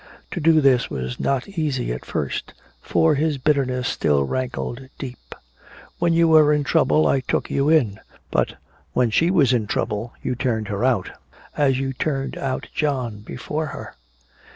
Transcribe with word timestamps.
To 0.31 0.39
do 0.39 0.61
this 0.61 0.89
was 0.89 1.19
not 1.19 1.47
easy 1.47 1.91
at 1.93 2.05
first, 2.05 2.55
for 2.81 3.13
his 3.13 3.37
bitterness 3.37 3.87
still 3.87 4.23
rankled 4.23 4.89
deep: 4.97 5.35
"When 5.99 6.11
you 6.11 6.27
were 6.27 6.51
in 6.51 6.63
trouble 6.63 7.05
I 7.05 7.19
took 7.19 7.51
you 7.51 7.69
in, 7.69 7.99
but 8.31 8.55
when 8.93 9.11
she 9.11 9.29
was 9.29 9.53
in 9.53 9.67
trouble 9.67 10.13
you 10.23 10.33
turned 10.33 10.69
her 10.69 10.83
out, 10.83 11.11
as 11.55 11.77
you 11.77 11.93
turned 11.93 12.35
out 12.35 12.67
John 12.73 13.19
before 13.19 13.67
her." 13.67 13.93